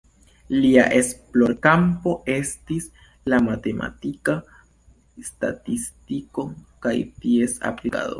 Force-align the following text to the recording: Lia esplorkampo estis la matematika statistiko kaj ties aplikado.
Lia 0.61 0.83
esplorkampo 0.99 2.13
estis 2.35 2.87
la 3.33 3.39
matematika 3.49 4.35
statistiko 5.29 6.47
kaj 6.87 6.95
ties 7.27 7.55
aplikado. 7.71 8.09